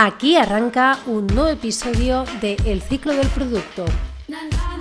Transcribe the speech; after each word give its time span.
Aquí 0.00 0.36
arranca 0.36 1.00
un 1.06 1.26
nuevo 1.26 1.48
episodio 1.48 2.24
de 2.40 2.56
El 2.64 2.82
ciclo 2.82 3.12
del 3.14 3.26
producto, 3.26 3.84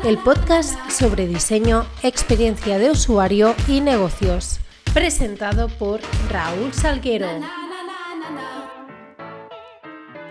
el 0.03 0.19
podcast 0.19 0.77
sobre 0.91 1.25
diseño, 1.25 1.87
experiencia 2.03 2.77
de 2.77 2.91
usuario 2.91 3.55
y 3.67 3.81
negocios, 3.81 4.59
presentado 4.93 5.69
por 5.69 6.01
Raúl 6.29 6.71
Salguero. 6.71 7.29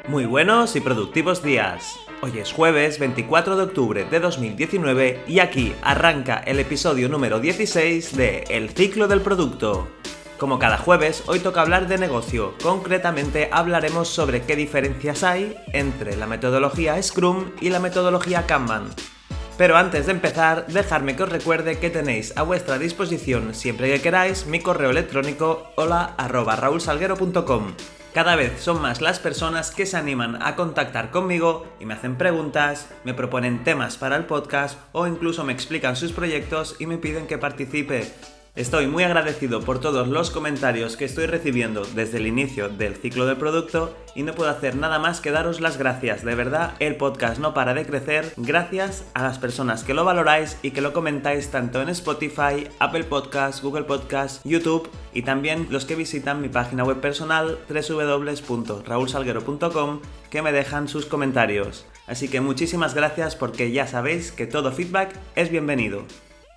Muy 0.07 0.25
buenos 0.25 0.77
y 0.77 0.81
productivos 0.81 1.43
días. 1.43 1.97
Hoy 2.23 2.39
es 2.39 2.53
jueves 2.53 3.01
24 3.01 3.57
de 3.57 3.65
octubre 3.65 4.05
de 4.05 4.21
2019 4.21 5.25
y 5.27 5.41
aquí 5.41 5.75
arranca 5.83 6.37
el 6.47 6.61
episodio 6.61 7.09
número 7.09 7.41
16 7.41 8.17
de 8.17 8.45
El 8.49 8.71
ciclo 8.71 9.09
del 9.09 9.21
producto. 9.21 9.89
Como 10.39 10.59
cada 10.59 10.77
jueves, 10.77 11.23
hoy 11.29 11.39
toca 11.39 11.63
hablar 11.63 11.89
de 11.89 11.97
negocio. 11.97 12.53
Concretamente 12.63 13.49
hablaremos 13.51 14.09
sobre 14.09 14.43
qué 14.43 14.55
diferencias 14.55 15.23
hay 15.23 15.57
entre 15.73 16.15
la 16.15 16.27
metodología 16.27 17.03
Scrum 17.03 17.53
y 17.63 17.71
la 17.71 17.81
metodología 17.81 18.47
Kanban. 18.47 18.91
Pero 19.57 19.79
antes 19.79 20.05
de 20.05 20.13
empezar, 20.13 20.67
dejadme 20.67 21.17
que 21.17 21.23
os 21.23 21.31
recuerde 21.31 21.79
que 21.79 21.89
tenéis 21.89 22.37
a 22.37 22.43
vuestra 22.43 22.79
disposición 22.79 23.55
siempre 23.55 23.91
que 23.91 24.03
queráis 24.03 24.45
mi 24.45 24.61
correo 24.61 24.91
electrónico 24.91 25.73
hola 25.77 26.15
Cada 28.13 28.37
vez 28.37 28.61
son 28.61 28.83
más 28.83 29.01
las 29.01 29.19
personas 29.19 29.71
que 29.71 29.87
se 29.87 29.97
animan 29.97 30.43
a 30.43 30.55
contactar 30.55 31.11
conmigo 31.11 31.67
y 31.81 31.87
me 31.87 31.95
hacen 31.95 32.17
preguntas, 32.17 32.89
me 33.05 33.15
proponen 33.15 33.65
temas 33.65 33.97
para 33.97 34.17
el 34.17 34.27
podcast 34.27 34.79
o 34.93 35.07
incluso 35.07 35.45
me 35.45 35.55
explican 35.55 35.97
sus 35.97 36.13
proyectos 36.13 36.77
y 36.79 36.85
me 36.85 36.99
piden 36.99 37.27
que 37.27 37.39
participe. 37.39 38.13
Estoy 38.57 38.87
muy 38.87 39.05
agradecido 39.05 39.61
por 39.61 39.81
todos 39.81 40.09
los 40.09 40.31
comentarios 40.31 40.97
que 40.97 41.05
estoy 41.05 41.27
recibiendo 41.27 41.83
desde 41.95 42.17
el 42.17 42.27
inicio 42.27 42.71
del 42.71 42.97
ciclo 42.97 43.27
de 43.27 43.37
producto 43.37 43.95
y 44.15 44.23
no 44.23 44.35
puedo 44.35 44.49
hacer 44.49 44.77
nada 44.77 44.99
más 44.99 45.21
que 45.21 45.31
daros 45.31 45.61
las 45.61 45.77
gracias. 45.77 46.25
De 46.25 46.35
verdad, 46.35 46.73
el 46.79 46.97
podcast 46.97 47.39
no 47.39 47.53
para 47.53 47.75
de 47.75 47.85
crecer 47.85 48.33
gracias 48.39 49.05
a 49.13 49.25
las 49.25 49.39
personas 49.39 49.85
que 49.85 49.93
lo 49.93 50.07
valoráis 50.07 50.57
y 50.63 50.71
que 50.71 50.81
lo 50.81 50.95
comentáis 50.95 51.51
tanto 51.51 51.83
en 51.83 51.91
Spotify, 51.91 52.67
Apple 52.79 53.05
Podcasts, 53.05 53.61
Google 53.61 53.85
Podcasts, 53.85 54.41
YouTube 54.43 54.89
y 55.13 55.21
también 55.21 55.67
los 55.69 55.85
que 55.85 55.95
visitan 55.95 56.41
mi 56.41 56.49
página 56.49 56.83
web 56.83 57.03
personal 57.03 57.59
www.raulsalguero.com 57.69 60.01
que 60.31 60.41
me 60.41 60.53
dejan 60.53 60.89
sus 60.89 61.05
comentarios. 61.05 61.85
Así 62.07 62.29
que 62.29 62.41
muchísimas 62.41 62.95
gracias 62.95 63.37
porque 63.37 63.71
ya 63.71 63.87
sabéis 63.87 64.33
que 64.33 64.47
todo 64.47 64.73
feedback 64.73 65.15
es 65.35 65.51
bienvenido. 65.51 66.07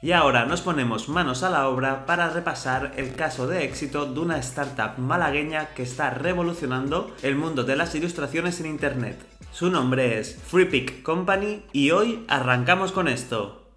Y 0.02 0.14
ahora 0.14 0.46
nos 0.46 0.62
ponemos 0.62 1.10
manos 1.10 1.44
a 1.44 1.50
la 1.50 1.68
obra 1.68 2.06
para 2.06 2.30
repasar 2.30 2.94
el 2.96 3.16
caso 3.16 3.48
de 3.48 3.66
éxito 3.66 4.06
de 4.06 4.18
una 4.22 4.38
startup 4.38 4.98
malagueña 4.98 5.74
que 5.76 5.84
está 5.84 6.10
revolucionando 6.10 7.14
el 7.22 7.36
mundo 7.36 7.66
de 7.66 7.76
las 7.76 7.94
ilustraciones 7.96 8.62
en 8.62 8.68
Internet. 8.68 9.20
Su 9.52 9.70
nombre 9.70 10.18
es 10.18 10.42
FreePick 10.42 11.04
Company 11.04 11.64
y 11.74 11.92
hoy 11.92 12.24
arrancamos 12.30 12.94
con 12.94 13.10
esto. 13.10 13.68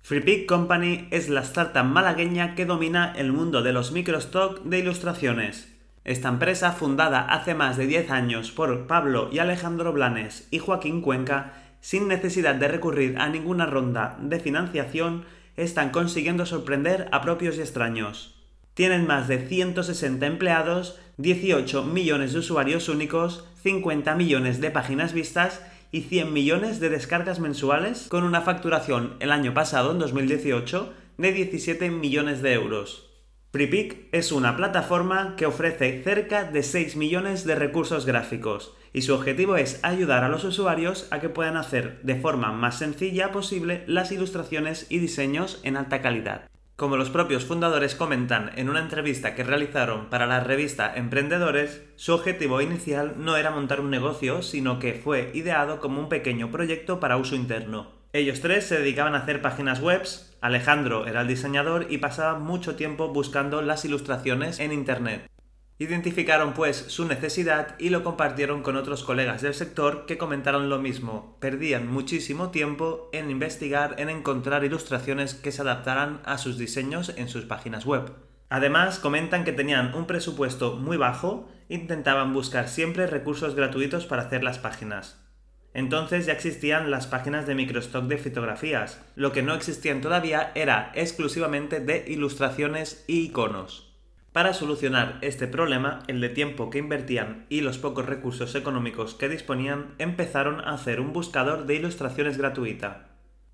FreePick 0.00 0.48
Company 0.48 1.06
es 1.10 1.28
la 1.28 1.42
startup 1.42 1.84
malagueña 1.84 2.54
que 2.54 2.64
domina 2.64 3.12
el 3.14 3.30
mundo 3.30 3.62
de 3.62 3.74
los 3.74 3.92
microstock 3.92 4.62
de 4.62 4.78
ilustraciones. 4.78 5.79
Esta 6.04 6.28
empresa, 6.28 6.72
fundada 6.72 7.20
hace 7.20 7.54
más 7.54 7.76
de 7.76 7.86
10 7.86 8.10
años 8.10 8.50
por 8.50 8.86
Pablo 8.86 9.28
y 9.30 9.38
Alejandro 9.38 9.92
Blanes 9.92 10.48
y 10.50 10.58
Joaquín 10.58 11.02
Cuenca, 11.02 11.52
sin 11.80 12.08
necesidad 12.08 12.54
de 12.54 12.68
recurrir 12.68 13.18
a 13.18 13.28
ninguna 13.28 13.66
ronda 13.66 14.16
de 14.20 14.40
financiación, 14.40 15.24
están 15.56 15.90
consiguiendo 15.90 16.46
sorprender 16.46 17.08
a 17.12 17.20
propios 17.20 17.58
y 17.58 17.60
extraños. 17.60 18.34
Tienen 18.72 19.06
más 19.06 19.28
de 19.28 19.46
160 19.46 20.26
empleados, 20.26 20.98
18 21.18 21.84
millones 21.84 22.32
de 22.32 22.38
usuarios 22.38 22.88
únicos, 22.88 23.44
50 23.62 24.14
millones 24.14 24.60
de 24.62 24.70
páginas 24.70 25.12
vistas 25.12 25.60
y 25.92 26.02
100 26.02 26.32
millones 26.32 26.80
de 26.80 26.88
descargas 26.88 27.40
mensuales, 27.40 28.06
con 28.08 28.24
una 28.24 28.40
facturación 28.40 29.16
el 29.20 29.32
año 29.32 29.52
pasado, 29.52 29.92
en 29.92 29.98
2018, 29.98 30.94
de 31.18 31.32
17 31.32 31.90
millones 31.90 32.40
de 32.40 32.54
euros. 32.54 33.09
FreePic 33.52 34.06
es 34.12 34.30
una 34.30 34.56
plataforma 34.56 35.34
que 35.36 35.44
ofrece 35.44 36.02
cerca 36.04 36.44
de 36.44 36.62
6 36.62 36.94
millones 36.94 37.44
de 37.44 37.56
recursos 37.56 38.06
gráficos 38.06 38.76
y 38.92 39.02
su 39.02 39.12
objetivo 39.12 39.56
es 39.56 39.80
ayudar 39.82 40.22
a 40.22 40.28
los 40.28 40.44
usuarios 40.44 41.08
a 41.10 41.18
que 41.18 41.30
puedan 41.30 41.56
hacer 41.56 42.00
de 42.02 42.14
forma 42.14 42.52
más 42.52 42.78
sencilla 42.78 43.32
posible 43.32 43.82
las 43.88 44.12
ilustraciones 44.12 44.86
y 44.88 44.98
diseños 44.98 45.58
en 45.64 45.76
alta 45.76 46.00
calidad. 46.00 46.48
Como 46.76 46.96
los 46.96 47.10
propios 47.10 47.44
fundadores 47.44 47.96
comentan 47.96 48.52
en 48.54 48.70
una 48.70 48.80
entrevista 48.80 49.34
que 49.34 49.42
realizaron 49.42 50.10
para 50.10 50.28
la 50.28 50.38
revista 50.38 50.94
Emprendedores, 50.94 51.82
su 51.96 52.14
objetivo 52.14 52.60
inicial 52.60 53.14
no 53.18 53.36
era 53.36 53.50
montar 53.50 53.80
un 53.80 53.90
negocio, 53.90 54.42
sino 54.42 54.78
que 54.78 54.94
fue 54.94 55.32
ideado 55.34 55.80
como 55.80 56.00
un 56.00 56.08
pequeño 56.08 56.52
proyecto 56.52 57.00
para 57.00 57.16
uso 57.16 57.34
interno. 57.34 57.90
Ellos 58.12 58.40
tres 58.40 58.64
se 58.66 58.78
dedicaban 58.78 59.14
a 59.14 59.18
hacer 59.18 59.42
páginas 59.42 59.80
web, 59.80 60.02
Alejandro 60.40 61.06
era 61.06 61.20
el 61.20 61.28
diseñador 61.28 61.86
y 61.90 61.98
pasaba 61.98 62.38
mucho 62.38 62.74
tiempo 62.74 63.08
buscando 63.08 63.60
las 63.60 63.84
ilustraciones 63.84 64.58
en 64.58 64.72
Internet. 64.72 65.30
Identificaron 65.78 66.52
pues 66.52 66.76
su 66.76 67.06
necesidad 67.06 67.74
y 67.78 67.88
lo 67.88 68.04
compartieron 68.04 68.62
con 68.62 68.76
otros 68.76 69.02
colegas 69.02 69.40
del 69.40 69.54
sector 69.54 70.04
que 70.04 70.18
comentaron 70.18 70.68
lo 70.68 70.78
mismo. 70.78 71.38
Perdían 71.40 71.90
muchísimo 71.90 72.50
tiempo 72.50 73.08
en 73.12 73.30
investigar, 73.30 73.94
en 73.98 74.10
encontrar 74.10 74.62
ilustraciones 74.64 75.34
que 75.34 75.52
se 75.52 75.62
adaptaran 75.62 76.20
a 76.24 76.36
sus 76.36 76.58
diseños 76.58 77.14
en 77.16 77.28
sus 77.28 77.44
páginas 77.44 77.86
web. 77.86 78.12
Además, 78.50 78.98
comentan 78.98 79.44
que 79.44 79.52
tenían 79.52 79.94
un 79.94 80.06
presupuesto 80.06 80.76
muy 80.76 80.96
bajo, 80.96 81.48
intentaban 81.68 82.34
buscar 82.34 82.68
siempre 82.68 83.06
recursos 83.06 83.54
gratuitos 83.54 84.04
para 84.04 84.22
hacer 84.22 84.42
las 84.42 84.58
páginas. 84.58 85.29
Entonces 85.72 86.26
ya 86.26 86.32
existían 86.32 86.90
las 86.90 87.06
páginas 87.06 87.46
de 87.46 87.54
microstock 87.54 88.04
de 88.06 88.18
fotografías. 88.18 89.00
Lo 89.14 89.32
que 89.32 89.42
no 89.42 89.54
existían 89.54 90.00
todavía 90.00 90.50
era 90.54 90.90
exclusivamente 90.94 91.80
de 91.80 92.04
ilustraciones 92.08 93.04
y 93.06 93.20
iconos. 93.20 93.90
Para 94.32 94.54
solucionar 94.54 95.18
este 95.22 95.48
problema, 95.48 96.04
el 96.06 96.20
de 96.20 96.28
tiempo 96.28 96.70
que 96.70 96.78
invertían 96.78 97.46
y 97.48 97.62
los 97.62 97.78
pocos 97.78 98.06
recursos 98.06 98.54
económicos 98.54 99.14
que 99.14 99.28
disponían, 99.28 99.94
empezaron 99.98 100.60
a 100.60 100.74
hacer 100.74 101.00
un 101.00 101.12
buscador 101.12 101.66
de 101.66 101.74
ilustraciones 101.74 102.38
gratuita. 102.38 103.09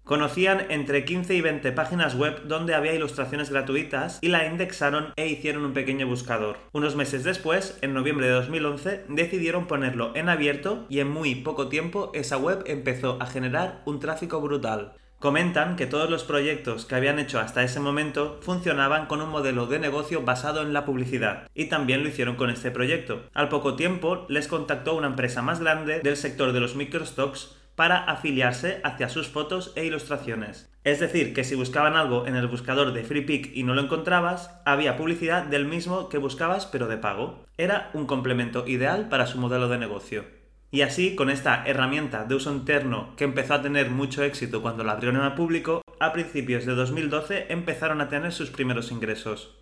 Conocían 0.07 0.67
entre 0.69 1.05
15 1.05 1.35
y 1.35 1.41
20 1.41 1.73
páginas 1.73 2.15
web 2.15 2.43
donde 2.45 2.77
había 2.77 2.95
ilustraciones 2.95 3.51
gratuitas 3.51 4.21
y 4.23 4.29
la 4.29 4.47
indexaron 4.47 5.13
e 5.17 5.27
hicieron 5.27 5.65
un 5.65 5.73
pequeño 5.73 6.07
buscador. 6.07 6.59
Unos 6.73 6.95
meses 6.95 7.25
después, 7.25 7.77
en 7.83 7.93
noviembre 7.93 8.29
de 8.29 8.35
2011, 8.35 9.07
decidieron 9.09 9.67
ponerlo 9.67 10.15
en 10.15 10.29
abierto 10.29 10.87
y 10.89 11.01
en 11.01 11.09
muy 11.09 11.35
poco 11.35 11.67
tiempo 11.67 12.13
esa 12.15 12.37
web 12.37 12.63
empezó 12.67 13.21
a 13.21 13.27
generar 13.27 13.83
un 13.85 13.99
tráfico 13.99 14.41
brutal. 14.41 14.93
Comentan 15.19 15.75
que 15.75 15.87
todos 15.87 16.09
los 16.09 16.23
proyectos 16.23 16.85
que 16.85 16.95
habían 16.95 17.19
hecho 17.19 17.41
hasta 17.41 17.65
ese 17.65 17.81
momento 17.81 18.39
funcionaban 18.43 19.07
con 19.07 19.21
un 19.21 19.31
modelo 19.31 19.67
de 19.67 19.81
negocio 19.81 20.23
basado 20.23 20.63
en 20.63 20.73
la 20.73 20.85
publicidad, 20.85 21.49
y 21.53 21.65
también 21.65 22.05
lo 22.05 22.11
hicieron 22.11 22.37
con 22.37 22.51
este 22.51 22.71
proyecto. 22.71 23.23
Al 23.35 23.49
poco 23.49 23.75
tiempo 23.75 24.25
les 24.29 24.47
contactó 24.47 24.95
una 24.95 25.09
empresa 25.09 25.43
más 25.43 25.59
grande 25.59 25.99
del 25.99 26.17
sector 26.17 26.53
de 26.53 26.61
los 26.61 26.77
microstocks 26.77 27.57
para 27.77 27.99
afiliarse 27.99 28.81
hacia 28.83 29.09
sus 29.09 29.29
fotos 29.29 29.73
e 29.77 29.85
ilustraciones. 29.85 30.69
Es 30.83 30.99
decir, 30.99 31.35
que 31.35 31.45
si 31.45 31.55
buscaban 31.55 31.95
algo 31.95 32.27
en 32.27 32.37
el 32.37 32.47
buscador 32.47 32.93
de 32.93 33.05
FreePic 33.05 33.51
y 33.55 33.63
no 33.63 33.75
lo 33.75 33.83
encontrabas, 33.83 34.51
había 34.65 34.97
publicidad 34.97 35.45
del 35.45 35.67
mismo 35.67 36.09
que 36.09 36.19
buscabas 36.19 36.67
pero 36.67 36.89
de 36.89 36.97
pago. 36.97 37.45
Era 37.59 37.91
un 37.93 38.07
complemento 38.07 38.67
ideal 38.67 39.09
para 39.09 39.27
su 39.27 39.39
modelo 39.39 39.69
de 39.69 39.79
negocio. 39.79 40.25
Y 40.71 40.83
así, 40.83 41.15
con 41.15 41.31
esta 41.31 41.65
herramienta 41.67 42.25
de 42.25 42.35
uso 42.35 42.53
interno 42.53 43.15
que 43.17 43.25
empezó 43.25 43.55
a 43.55 43.63
tener 43.63 43.91
mucho 43.91 44.23
éxito 44.25 44.63
cuando 44.63 44.85
la 44.85 44.93
abrieron 44.93 45.21
al 45.21 45.35
público, 45.35 45.83
a 46.01 46.13
principios 46.13 46.67
de 46.67 46.75
2012 46.75 47.47
empezaron 47.51 48.01
a 48.01 48.09
tener 48.09 48.33
sus 48.33 48.51
primeros 48.51 48.91
ingresos. 48.91 49.57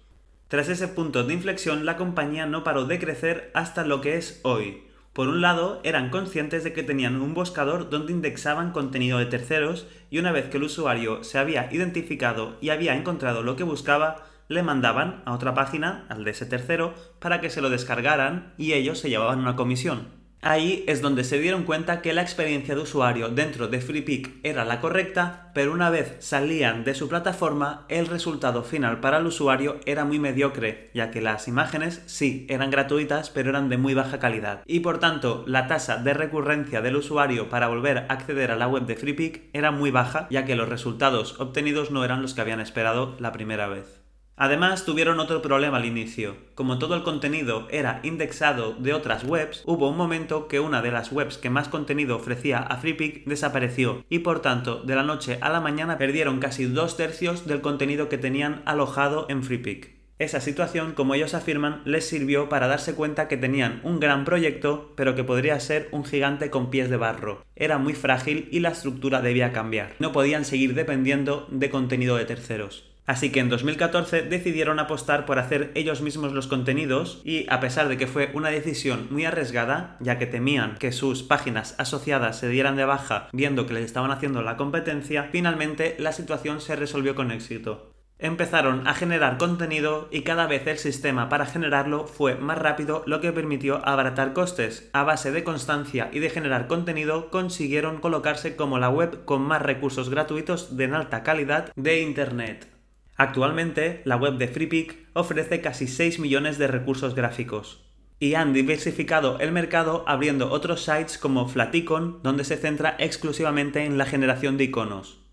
Tras 0.48 0.68
ese 0.68 0.88
punto 0.88 1.24
de 1.24 1.34
inflexión, 1.34 1.86
la 1.86 1.96
compañía 1.96 2.46
no 2.46 2.64
paró 2.64 2.84
de 2.84 2.98
crecer 2.98 3.50
hasta 3.54 3.84
lo 3.84 4.00
que 4.00 4.16
es 4.16 4.40
hoy, 4.44 4.84
por 5.14 5.28
un 5.28 5.40
lado, 5.40 5.80
eran 5.84 6.10
conscientes 6.10 6.64
de 6.64 6.72
que 6.72 6.82
tenían 6.82 7.22
un 7.22 7.34
buscador 7.34 7.88
donde 7.88 8.12
indexaban 8.12 8.72
contenido 8.72 9.20
de 9.20 9.26
terceros 9.26 9.86
y 10.10 10.18
una 10.18 10.32
vez 10.32 10.46
que 10.46 10.56
el 10.56 10.64
usuario 10.64 11.22
se 11.22 11.38
había 11.38 11.72
identificado 11.72 12.56
y 12.60 12.70
había 12.70 12.96
encontrado 12.96 13.44
lo 13.44 13.54
que 13.54 13.62
buscaba, 13.62 14.26
le 14.48 14.64
mandaban 14.64 15.22
a 15.24 15.32
otra 15.32 15.54
página, 15.54 16.04
al 16.08 16.24
de 16.24 16.32
ese 16.32 16.46
tercero, 16.46 16.94
para 17.20 17.40
que 17.40 17.48
se 17.48 17.62
lo 17.62 17.70
descargaran 17.70 18.54
y 18.58 18.72
ellos 18.72 18.98
se 18.98 19.08
llevaban 19.08 19.38
una 19.38 19.54
comisión. 19.54 20.23
Ahí 20.46 20.84
es 20.86 21.00
donde 21.00 21.24
se 21.24 21.38
dieron 21.38 21.62
cuenta 21.62 22.02
que 22.02 22.12
la 22.12 22.20
experiencia 22.20 22.74
de 22.74 22.82
usuario 22.82 23.30
dentro 23.30 23.66
de 23.66 23.80
FreePic 23.80 24.40
era 24.42 24.66
la 24.66 24.78
correcta, 24.78 25.50
pero 25.54 25.72
una 25.72 25.88
vez 25.88 26.16
salían 26.18 26.84
de 26.84 26.94
su 26.94 27.08
plataforma, 27.08 27.86
el 27.88 28.06
resultado 28.08 28.62
final 28.62 29.00
para 29.00 29.16
el 29.16 29.26
usuario 29.26 29.80
era 29.86 30.04
muy 30.04 30.18
mediocre, 30.18 30.90
ya 30.92 31.10
que 31.10 31.22
las 31.22 31.48
imágenes 31.48 32.02
sí 32.04 32.44
eran 32.50 32.68
gratuitas, 32.68 33.30
pero 33.30 33.48
eran 33.48 33.70
de 33.70 33.78
muy 33.78 33.94
baja 33.94 34.18
calidad. 34.18 34.60
Y 34.66 34.80
por 34.80 35.00
tanto, 35.00 35.44
la 35.46 35.66
tasa 35.66 35.96
de 35.96 36.12
recurrencia 36.12 36.82
del 36.82 36.96
usuario 36.96 37.48
para 37.48 37.68
volver 37.68 37.96
a 37.96 38.06
acceder 38.12 38.50
a 38.50 38.56
la 38.56 38.68
web 38.68 38.84
de 38.84 38.96
FreePic 38.96 39.44
era 39.54 39.70
muy 39.70 39.90
baja, 39.90 40.26
ya 40.28 40.44
que 40.44 40.56
los 40.56 40.68
resultados 40.68 41.40
obtenidos 41.40 41.90
no 41.90 42.04
eran 42.04 42.20
los 42.20 42.34
que 42.34 42.42
habían 42.42 42.60
esperado 42.60 43.16
la 43.18 43.32
primera 43.32 43.66
vez. 43.66 43.93
Además, 44.36 44.84
tuvieron 44.84 45.20
otro 45.20 45.42
problema 45.42 45.76
al 45.76 45.84
inicio. 45.84 46.36
Como 46.56 46.78
todo 46.78 46.96
el 46.96 47.04
contenido 47.04 47.68
era 47.70 48.00
indexado 48.02 48.74
de 48.74 48.92
otras 48.92 49.22
webs, 49.24 49.62
hubo 49.64 49.88
un 49.88 49.96
momento 49.96 50.48
que 50.48 50.58
una 50.58 50.82
de 50.82 50.90
las 50.90 51.12
webs 51.12 51.38
que 51.38 51.50
más 51.50 51.68
contenido 51.68 52.16
ofrecía 52.16 52.58
a 52.58 52.76
FreePic 52.76 53.26
desapareció 53.26 54.04
y 54.08 54.20
por 54.20 54.40
tanto, 54.40 54.82
de 54.82 54.96
la 54.96 55.04
noche 55.04 55.38
a 55.40 55.50
la 55.50 55.60
mañana 55.60 55.98
perdieron 55.98 56.40
casi 56.40 56.64
dos 56.64 56.96
tercios 56.96 57.46
del 57.46 57.60
contenido 57.60 58.08
que 58.08 58.18
tenían 58.18 58.62
alojado 58.66 59.26
en 59.28 59.44
FreePic. 59.44 59.94
Esa 60.18 60.40
situación, 60.40 60.92
como 60.92 61.14
ellos 61.14 61.34
afirman, 61.34 61.82
les 61.84 62.08
sirvió 62.08 62.48
para 62.48 62.68
darse 62.68 62.94
cuenta 62.94 63.26
que 63.26 63.36
tenían 63.36 63.80
un 63.82 63.98
gran 63.98 64.24
proyecto, 64.24 64.92
pero 64.96 65.16
que 65.16 65.24
podría 65.24 65.58
ser 65.58 65.88
un 65.90 66.04
gigante 66.04 66.50
con 66.50 66.70
pies 66.70 66.88
de 66.88 66.96
barro. 66.96 67.44
Era 67.56 67.78
muy 67.78 67.94
frágil 67.94 68.48
y 68.52 68.60
la 68.60 68.70
estructura 68.70 69.20
debía 69.22 69.52
cambiar. 69.52 69.94
No 69.98 70.12
podían 70.12 70.44
seguir 70.44 70.74
dependiendo 70.74 71.48
de 71.50 71.68
contenido 71.68 72.16
de 72.16 72.26
terceros. 72.26 72.93
Así 73.06 73.30
que 73.30 73.40
en 73.40 73.50
2014 73.50 74.22
decidieron 74.22 74.78
apostar 74.78 75.26
por 75.26 75.38
hacer 75.38 75.72
ellos 75.74 76.00
mismos 76.00 76.32
los 76.32 76.46
contenidos 76.46 77.20
y 77.22 77.46
a 77.50 77.60
pesar 77.60 77.88
de 77.88 77.98
que 77.98 78.06
fue 78.06 78.30
una 78.32 78.48
decisión 78.48 79.08
muy 79.10 79.26
arriesgada, 79.26 79.98
ya 80.00 80.18
que 80.18 80.26
temían 80.26 80.76
que 80.76 80.90
sus 80.90 81.22
páginas 81.22 81.74
asociadas 81.78 82.38
se 82.38 82.48
dieran 82.48 82.76
de 82.76 82.86
baja 82.86 83.28
viendo 83.32 83.66
que 83.66 83.74
les 83.74 83.84
estaban 83.84 84.10
haciendo 84.10 84.40
la 84.40 84.56
competencia, 84.56 85.28
finalmente 85.30 85.96
la 85.98 86.12
situación 86.12 86.62
se 86.62 86.76
resolvió 86.76 87.14
con 87.14 87.30
éxito. 87.30 87.90
Empezaron 88.18 88.86
a 88.86 88.94
generar 88.94 89.36
contenido 89.36 90.08
y 90.10 90.22
cada 90.22 90.46
vez 90.46 90.66
el 90.66 90.78
sistema 90.78 91.28
para 91.28 91.46
generarlo 91.46 92.06
fue 92.06 92.36
más 92.36 92.56
rápido, 92.56 93.02
lo 93.06 93.20
que 93.20 93.32
permitió 93.32 93.86
abaratar 93.86 94.32
costes. 94.32 94.88
A 94.92 95.02
base 95.02 95.30
de 95.32 95.44
constancia 95.44 96.08
y 96.12 96.20
de 96.20 96.30
generar 96.30 96.68
contenido, 96.68 97.28
consiguieron 97.30 97.98
colocarse 98.00 98.56
como 98.56 98.78
la 98.78 98.88
web 98.88 99.24
con 99.24 99.42
más 99.42 99.60
recursos 99.60 100.08
gratuitos 100.08 100.76
de 100.76 100.86
alta 100.86 101.22
calidad 101.22 101.72
de 101.74 102.00
Internet. 102.00 102.73
Actualmente, 103.16 104.02
la 104.04 104.16
web 104.16 104.38
de 104.38 104.48
FreePic 104.48 104.96
ofrece 105.12 105.60
casi 105.60 105.86
6 105.86 106.18
millones 106.18 106.58
de 106.58 106.66
recursos 106.66 107.14
gráficos. 107.14 107.84
Y 108.18 108.34
han 108.34 108.52
diversificado 108.52 109.38
el 109.38 109.52
mercado 109.52 110.04
abriendo 110.06 110.50
otros 110.50 110.84
sites 110.84 111.18
como 111.18 111.48
Flaticon, 111.48 112.20
donde 112.22 112.44
se 112.44 112.56
centra 112.56 112.96
exclusivamente 112.98 113.84
en 113.84 113.98
la 113.98 114.06
generación 114.06 114.56
de 114.56 114.64
iconos. 114.64 115.24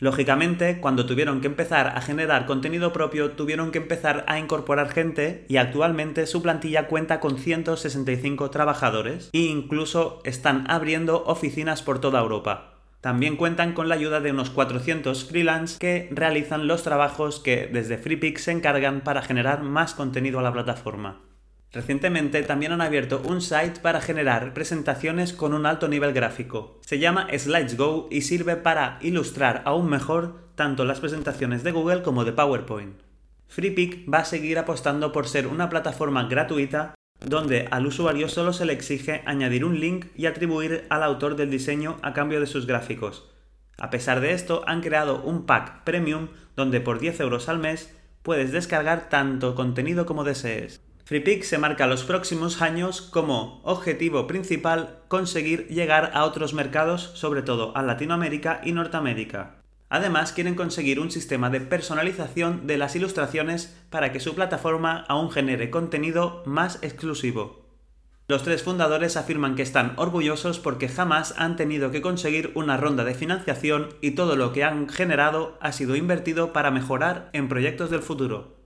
Lógicamente, 0.00 0.80
cuando 0.80 1.04
tuvieron 1.04 1.42
que 1.42 1.46
empezar 1.46 1.88
a 1.88 2.00
generar 2.00 2.46
contenido 2.46 2.90
propio, 2.90 3.32
tuvieron 3.32 3.70
que 3.70 3.78
empezar 3.78 4.24
a 4.28 4.38
incorporar 4.38 4.90
gente 4.90 5.44
y 5.46 5.58
actualmente 5.58 6.26
su 6.26 6.40
plantilla 6.40 6.86
cuenta 6.88 7.20
con 7.20 7.38
165 7.38 8.50
trabajadores 8.50 9.28
e 9.34 9.40
incluso 9.40 10.20
están 10.24 10.64
abriendo 10.70 11.22
oficinas 11.24 11.82
por 11.82 12.00
toda 12.00 12.20
Europa. 12.20 12.79
También 13.00 13.36
cuentan 13.36 13.72
con 13.72 13.88
la 13.88 13.94
ayuda 13.94 14.20
de 14.20 14.30
unos 14.30 14.50
400 14.50 15.24
freelance 15.24 15.78
que 15.78 16.08
realizan 16.12 16.66
los 16.66 16.82
trabajos 16.82 17.40
que 17.40 17.66
desde 17.66 17.96
FreePic 17.96 18.38
se 18.38 18.52
encargan 18.52 19.00
para 19.00 19.22
generar 19.22 19.62
más 19.62 19.94
contenido 19.94 20.38
a 20.38 20.42
la 20.42 20.52
plataforma. 20.52 21.22
Recientemente 21.72 22.42
también 22.42 22.72
han 22.72 22.80
abierto 22.80 23.22
un 23.24 23.40
site 23.40 23.80
para 23.80 24.00
generar 24.00 24.52
presentaciones 24.52 25.32
con 25.32 25.54
un 25.54 25.66
alto 25.66 25.88
nivel 25.88 26.12
gráfico. 26.12 26.80
Se 26.84 26.98
llama 26.98 27.28
SlidesGo 27.30 28.08
y 28.10 28.22
sirve 28.22 28.56
para 28.56 28.98
ilustrar 29.00 29.62
aún 29.64 29.88
mejor 29.88 30.50
tanto 30.56 30.84
las 30.84 31.00
presentaciones 31.00 31.62
de 31.62 31.70
Google 31.70 32.02
como 32.02 32.24
de 32.24 32.32
PowerPoint. 32.32 33.00
FreePic 33.46 34.12
va 34.12 34.18
a 34.18 34.24
seguir 34.24 34.58
apostando 34.58 35.10
por 35.10 35.26
ser 35.26 35.46
una 35.46 35.70
plataforma 35.70 36.24
gratuita 36.24 36.94
donde 37.24 37.68
al 37.70 37.86
usuario 37.86 38.28
solo 38.28 38.52
se 38.52 38.64
le 38.64 38.72
exige 38.72 39.22
añadir 39.26 39.64
un 39.64 39.78
link 39.78 40.06
y 40.16 40.26
atribuir 40.26 40.86
al 40.88 41.02
autor 41.02 41.36
del 41.36 41.50
diseño 41.50 41.98
a 42.02 42.12
cambio 42.12 42.40
de 42.40 42.46
sus 42.46 42.66
gráficos. 42.66 43.28
A 43.78 43.90
pesar 43.90 44.20
de 44.20 44.32
esto, 44.32 44.62
han 44.66 44.82
creado 44.82 45.22
un 45.22 45.46
pack 45.46 45.84
premium 45.84 46.28
donde 46.56 46.80
por 46.80 46.98
10 46.98 47.20
euros 47.20 47.48
al 47.48 47.58
mes 47.58 47.96
puedes 48.22 48.52
descargar 48.52 49.08
tanto 49.08 49.54
contenido 49.54 50.06
como 50.06 50.24
desees. 50.24 50.80
FreePic 51.04 51.42
se 51.42 51.58
marca 51.58 51.88
los 51.88 52.04
próximos 52.04 52.62
años 52.62 53.02
como 53.02 53.60
objetivo 53.64 54.26
principal 54.26 55.00
conseguir 55.08 55.66
llegar 55.66 56.12
a 56.14 56.24
otros 56.24 56.54
mercados, 56.54 57.10
sobre 57.14 57.42
todo 57.42 57.76
a 57.76 57.82
Latinoamérica 57.82 58.60
y 58.64 58.72
Norteamérica. 58.72 59.59
Además, 59.90 60.32
quieren 60.32 60.54
conseguir 60.54 61.00
un 61.00 61.10
sistema 61.10 61.50
de 61.50 61.60
personalización 61.60 62.68
de 62.68 62.78
las 62.78 62.94
ilustraciones 62.94 63.76
para 63.90 64.12
que 64.12 64.20
su 64.20 64.36
plataforma 64.36 65.04
aún 65.08 65.32
genere 65.32 65.68
contenido 65.68 66.44
más 66.46 66.78
exclusivo. 66.82 67.66
Los 68.28 68.44
tres 68.44 68.62
fundadores 68.62 69.16
afirman 69.16 69.56
que 69.56 69.62
están 69.62 69.94
orgullosos 69.96 70.60
porque 70.60 70.88
jamás 70.88 71.34
han 71.36 71.56
tenido 71.56 71.90
que 71.90 72.00
conseguir 72.00 72.52
una 72.54 72.76
ronda 72.76 73.02
de 73.02 73.14
financiación 73.14 73.88
y 74.00 74.12
todo 74.12 74.36
lo 74.36 74.52
que 74.52 74.62
han 74.62 74.88
generado 74.88 75.58
ha 75.60 75.72
sido 75.72 75.96
invertido 75.96 76.52
para 76.52 76.70
mejorar 76.70 77.28
en 77.32 77.48
proyectos 77.48 77.90
del 77.90 78.02
futuro. 78.02 78.56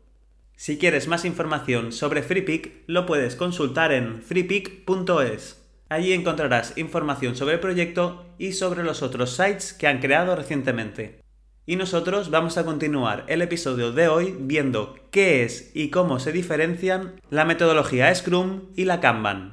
Si 0.56 0.76
quieres 0.76 1.08
más 1.08 1.24
información 1.24 1.90
sobre 1.90 2.22
FreePic, 2.22 2.84
lo 2.86 3.06
puedes 3.06 3.34
consultar 3.34 3.92
en 3.92 4.20
freepic.es. 4.20 5.63
Allí 5.88 6.12
encontrarás 6.12 6.76
información 6.78 7.36
sobre 7.36 7.54
el 7.54 7.60
proyecto 7.60 8.24
y 8.38 8.52
sobre 8.52 8.82
los 8.82 9.02
otros 9.02 9.36
sites 9.36 9.74
que 9.74 9.86
han 9.86 10.00
creado 10.00 10.34
recientemente. 10.34 11.20
Y 11.66 11.76
nosotros 11.76 12.30
vamos 12.30 12.58
a 12.58 12.64
continuar 12.64 13.24
el 13.28 13.42
episodio 13.42 13.92
de 13.92 14.08
hoy 14.08 14.34
viendo 14.38 14.96
qué 15.10 15.44
es 15.44 15.70
y 15.74 15.90
cómo 15.90 16.18
se 16.18 16.32
diferencian 16.32 17.20
la 17.30 17.44
metodología 17.44 18.14
Scrum 18.14 18.70
y 18.76 18.84
la 18.84 19.00
Kanban. 19.00 19.52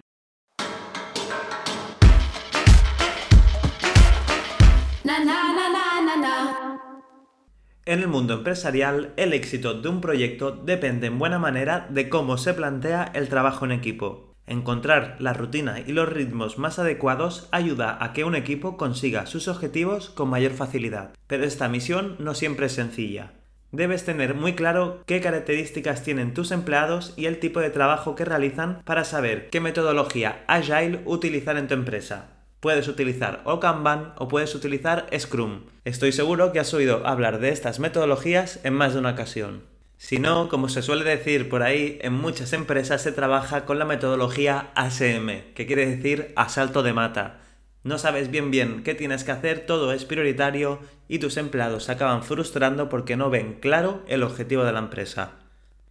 En 7.85 7.99
el 7.99 8.07
mundo 8.07 8.35
empresarial, 8.35 9.13
el 9.17 9.33
éxito 9.33 9.81
de 9.81 9.89
un 9.89 10.01
proyecto 10.01 10.51
depende 10.51 11.07
en 11.07 11.19
buena 11.19 11.39
manera 11.39 11.87
de 11.89 12.09
cómo 12.09 12.37
se 12.37 12.53
plantea 12.53 13.11
el 13.13 13.27
trabajo 13.27 13.65
en 13.65 13.71
equipo. 13.71 14.30
Encontrar 14.47 15.15
la 15.19 15.33
rutina 15.33 15.79
y 15.79 15.91
los 15.91 16.09
ritmos 16.09 16.57
más 16.57 16.79
adecuados 16.79 17.47
ayuda 17.51 17.97
a 18.03 18.13
que 18.13 18.23
un 18.23 18.35
equipo 18.35 18.75
consiga 18.77 19.25
sus 19.25 19.47
objetivos 19.47 20.09
con 20.09 20.29
mayor 20.29 20.51
facilidad. 20.51 21.13
Pero 21.27 21.45
esta 21.45 21.69
misión 21.69 22.15
no 22.19 22.33
siempre 22.33 22.65
es 22.65 22.73
sencilla. 22.73 23.33
Debes 23.71 24.03
tener 24.03 24.33
muy 24.33 24.53
claro 24.53 25.01
qué 25.05 25.21
características 25.21 26.03
tienen 26.03 26.33
tus 26.33 26.51
empleados 26.51 27.13
y 27.15 27.27
el 27.27 27.39
tipo 27.39 27.61
de 27.61 27.69
trabajo 27.69 28.15
que 28.15 28.25
realizan 28.25 28.81
para 28.83 29.05
saber 29.05 29.49
qué 29.49 29.61
metodología 29.61 30.43
Agile 30.47 31.01
utilizar 31.05 31.55
en 31.55 31.69
tu 31.69 31.73
empresa. 31.73 32.31
Puedes 32.59 32.89
utilizar 32.89 33.41
o 33.45 33.61
Kanban 33.61 34.13
o 34.17 34.27
puedes 34.27 34.53
utilizar 34.53 35.07
Scrum. 35.17 35.61
Estoy 35.85 36.11
seguro 36.11 36.51
que 36.51 36.59
has 36.59 36.73
oído 36.73 37.07
hablar 37.07 37.39
de 37.39 37.49
estas 37.49 37.79
metodologías 37.79 38.59
en 38.63 38.73
más 38.73 38.93
de 38.93 38.99
una 38.99 39.11
ocasión. 39.11 39.70
Si 40.01 40.17
no, 40.17 40.49
como 40.49 40.67
se 40.67 40.81
suele 40.81 41.03
decir 41.05 41.47
por 41.47 41.61
ahí, 41.61 41.99
en 42.01 42.13
muchas 42.13 42.53
empresas 42.53 43.03
se 43.03 43.11
trabaja 43.11 43.65
con 43.65 43.77
la 43.77 43.85
metodología 43.85 44.71
ASM, 44.73 45.53
que 45.53 45.67
quiere 45.67 45.85
decir 45.85 46.33
asalto 46.35 46.81
de 46.81 46.91
mata. 46.91 47.41
No 47.83 47.99
sabes 47.99 48.31
bien 48.31 48.49
bien 48.49 48.81
qué 48.81 48.95
tienes 48.95 49.23
que 49.23 49.31
hacer, 49.31 49.67
todo 49.67 49.93
es 49.93 50.05
prioritario 50.05 50.79
y 51.07 51.19
tus 51.19 51.37
empleados 51.37 51.83
se 51.83 51.91
acaban 51.91 52.23
frustrando 52.23 52.89
porque 52.89 53.15
no 53.15 53.29
ven 53.29 53.59
claro 53.61 54.03
el 54.07 54.23
objetivo 54.23 54.63
de 54.63 54.73
la 54.73 54.79
empresa. 54.79 55.33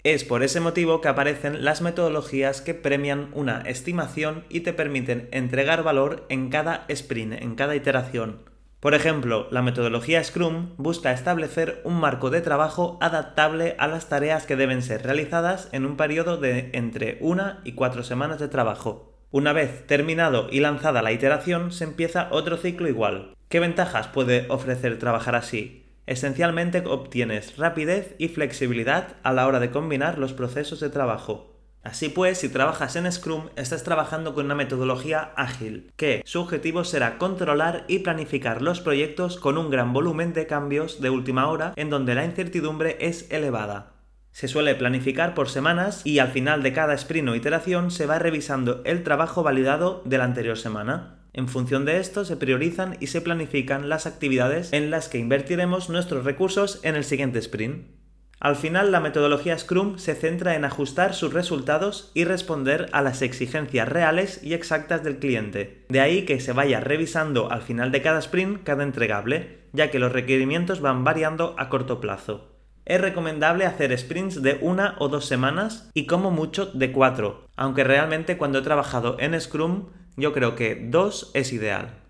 Es 0.02 0.24
por 0.24 0.42
ese 0.42 0.58
motivo 0.58 1.00
que 1.00 1.08
aparecen 1.08 1.64
las 1.64 1.80
metodologías 1.80 2.60
que 2.60 2.74
premian 2.74 3.30
una 3.32 3.60
estimación 3.60 4.44
y 4.48 4.60
te 4.60 4.72
permiten 4.72 5.28
entregar 5.30 5.84
valor 5.84 6.26
en 6.28 6.50
cada 6.50 6.84
sprint, 6.88 7.34
en 7.34 7.54
cada 7.54 7.76
iteración. 7.76 8.49
Por 8.80 8.94
ejemplo, 8.94 9.46
la 9.50 9.60
metodología 9.60 10.24
Scrum 10.24 10.70
busca 10.78 11.12
establecer 11.12 11.82
un 11.84 12.00
marco 12.00 12.30
de 12.30 12.40
trabajo 12.40 12.96
adaptable 13.02 13.76
a 13.78 13.86
las 13.86 14.08
tareas 14.08 14.46
que 14.46 14.56
deben 14.56 14.82
ser 14.82 15.02
realizadas 15.02 15.68
en 15.72 15.84
un 15.84 15.98
periodo 15.98 16.38
de 16.38 16.70
entre 16.72 17.18
una 17.20 17.60
y 17.62 17.72
cuatro 17.72 18.02
semanas 18.02 18.40
de 18.40 18.48
trabajo. 18.48 19.18
Una 19.30 19.52
vez 19.52 19.86
terminado 19.86 20.48
y 20.50 20.60
lanzada 20.60 21.02
la 21.02 21.12
iteración, 21.12 21.72
se 21.72 21.84
empieza 21.84 22.28
otro 22.30 22.56
ciclo 22.56 22.88
igual. 22.88 23.36
¿Qué 23.50 23.60
ventajas 23.60 24.08
puede 24.08 24.46
ofrecer 24.48 24.98
trabajar 24.98 25.34
así? 25.34 25.84
Esencialmente 26.06 26.82
obtienes 26.86 27.58
rapidez 27.58 28.14
y 28.16 28.28
flexibilidad 28.28 29.16
a 29.22 29.32
la 29.34 29.46
hora 29.46 29.60
de 29.60 29.70
combinar 29.70 30.18
los 30.18 30.32
procesos 30.32 30.80
de 30.80 30.88
trabajo. 30.88 31.59
Así 31.82 32.10
pues, 32.10 32.38
si 32.38 32.50
trabajas 32.50 32.94
en 32.96 33.10
Scrum, 33.10 33.48
estás 33.56 33.84
trabajando 33.84 34.34
con 34.34 34.44
una 34.44 34.54
metodología 34.54 35.32
ágil, 35.36 35.90
que 35.96 36.22
su 36.26 36.40
objetivo 36.40 36.84
será 36.84 37.16
controlar 37.16 37.84
y 37.88 38.00
planificar 38.00 38.60
los 38.60 38.80
proyectos 38.80 39.38
con 39.38 39.56
un 39.56 39.70
gran 39.70 39.94
volumen 39.94 40.34
de 40.34 40.46
cambios 40.46 41.00
de 41.00 41.08
última 41.08 41.48
hora 41.48 41.72
en 41.76 41.88
donde 41.88 42.14
la 42.14 42.26
incertidumbre 42.26 42.98
es 43.00 43.30
elevada. 43.30 43.94
Se 44.30 44.46
suele 44.46 44.74
planificar 44.74 45.34
por 45.34 45.48
semanas 45.48 46.02
y 46.04 46.18
al 46.18 46.28
final 46.28 46.62
de 46.62 46.72
cada 46.72 46.94
sprint 46.94 47.28
o 47.30 47.34
iteración 47.34 47.90
se 47.90 48.06
va 48.06 48.18
revisando 48.18 48.82
el 48.84 49.02
trabajo 49.02 49.42
validado 49.42 50.02
de 50.04 50.18
la 50.18 50.24
anterior 50.24 50.58
semana. 50.58 51.16
En 51.32 51.48
función 51.48 51.84
de 51.84 51.98
esto 51.98 52.24
se 52.24 52.36
priorizan 52.36 52.96
y 53.00 53.06
se 53.06 53.20
planifican 53.20 53.88
las 53.88 54.06
actividades 54.06 54.72
en 54.72 54.90
las 54.90 55.08
que 55.08 55.18
invertiremos 55.18 55.88
nuestros 55.88 56.24
recursos 56.24 56.80
en 56.82 56.94
el 56.94 57.04
siguiente 57.04 57.38
sprint. 57.38 57.99
Al 58.40 58.56
final, 58.56 58.90
la 58.90 59.00
metodología 59.00 59.58
Scrum 59.58 59.98
se 59.98 60.14
centra 60.14 60.54
en 60.54 60.64
ajustar 60.64 61.12
sus 61.12 61.34
resultados 61.34 62.10
y 62.14 62.24
responder 62.24 62.88
a 62.92 63.02
las 63.02 63.20
exigencias 63.20 63.86
reales 63.86 64.42
y 64.42 64.54
exactas 64.54 65.04
del 65.04 65.18
cliente. 65.18 65.84
De 65.90 66.00
ahí 66.00 66.24
que 66.24 66.40
se 66.40 66.54
vaya 66.54 66.80
revisando 66.80 67.52
al 67.52 67.60
final 67.60 67.92
de 67.92 68.00
cada 68.00 68.18
sprint 68.18 68.62
cada 68.64 68.82
entregable, 68.82 69.58
ya 69.74 69.90
que 69.90 69.98
los 69.98 70.12
requerimientos 70.12 70.80
van 70.80 71.04
variando 71.04 71.54
a 71.58 71.68
corto 71.68 72.00
plazo. 72.00 72.48
Es 72.86 72.98
recomendable 72.98 73.66
hacer 73.66 73.96
sprints 73.96 74.42
de 74.42 74.56
una 74.62 74.96
o 74.98 75.08
dos 75.08 75.26
semanas 75.26 75.90
y 75.92 76.06
como 76.06 76.30
mucho 76.30 76.64
de 76.64 76.92
cuatro, 76.92 77.46
aunque 77.56 77.84
realmente 77.84 78.38
cuando 78.38 78.60
he 78.60 78.62
trabajado 78.62 79.16
en 79.20 79.38
Scrum 79.38 79.90
yo 80.16 80.32
creo 80.32 80.56
que 80.56 80.86
dos 80.88 81.30
es 81.34 81.52
ideal. 81.52 82.00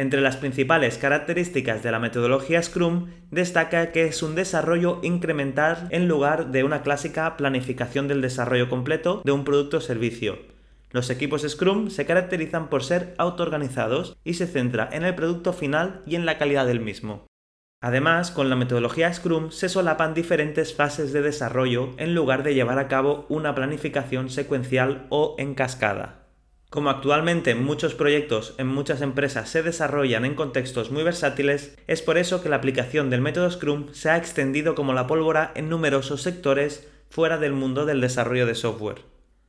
Entre 0.00 0.22
las 0.22 0.38
principales 0.38 0.96
características 0.96 1.82
de 1.82 1.92
la 1.92 1.98
metodología 1.98 2.62
Scrum 2.62 3.08
destaca 3.30 3.92
que 3.92 4.06
es 4.06 4.22
un 4.22 4.34
desarrollo 4.34 4.98
incremental 5.02 5.88
en 5.90 6.08
lugar 6.08 6.52
de 6.52 6.64
una 6.64 6.80
clásica 6.80 7.36
planificación 7.36 8.08
del 8.08 8.22
desarrollo 8.22 8.70
completo 8.70 9.20
de 9.26 9.32
un 9.32 9.44
producto 9.44 9.76
o 9.76 9.80
servicio. 9.82 10.38
Los 10.90 11.10
equipos 11.10 11.42
Scrum 11.46 11.90
se 11.90 12.06
caracterizan 12.06 12.70
por 12.70 12.82
ser 12.82 13.14
autoorganizados 13.18 14.16
y 14.24 14.32
se 14.32 14.46
centra 14.46 14.88
en 14.90 15.04
el 15.04 15.14
producto 15.14 15.52
final 15.52 16.00
y 16.06 16.14
en 16.14 16.24
la 16.24 16.38
calidad 16.38 16.66
del 16.66 16.80
mismo. 16.80 17.26
Además, 17.82 18.30
con 18.30 18.48
la 18.48 18.56
metodología 18.56 19.12
Scrum 19.12 19.50
se 19.50 19.68
solapan 19.68 20.14
diferentes 20.14 20.74
fases 20.74 21.12
de 21.12 21.20
desarrollo 21.20 21.90
en 21.98 22.14
lugar 22.14 22.42
de 22.42 22.54
llevar 22.54 22.78
a 22.78 22.88
cabo 22.88 23.26
una 23.28 23.54
planificación 23.54 24.30
secuencial 24.30 25.06
o 25.10 25.34
en 25.36 25.54
cascada. 25.54 26.19
Como 26.70 26.88
actualmente 26.88 27.56
muchos 27.56 27.94
proyectos 27.94 28.54
en 28.56 28.68
muchas 28.68 29.02
empresas 29.02 29.48
se 29.48 29.62
desarrollan 29.62 30.24
en 30.24 30.36
contextos 30.36 30.92
muy 30.92 31.02
versátiles, 31.02 31.76
es 31.88 32.00
por 32.00 32.16
eso 32.16 32.42
que 32.42 32.48
la 32.48 32.56
aplicación 32.56 33.10
del 33.10 33.20
método 33.20 33.50
Scrum 33.50 33.92
se 33.92 34.08
ha 34.08 34.16
extendido 34.16 34.76
como 34.76 34.92
la 34.92 35.08
pólvora 35.08 35.50
en 35.56 35.68
numerosos 35.68 36.22
sectores 36.22 36.88
fuera 37.08 37.38
del 37.38 37.52
mundo 37.52 37.86
del 37.86 38.00
desarrollo 38.00 38.46
de 38.46 38.54
software. 38.54 39.02